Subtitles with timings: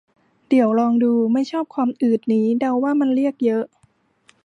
[0.49, 3.65] เดี๋ยวลอง ดู ไม่ชอบความอืดนี้ เดาว่ามันเรียก เยอะ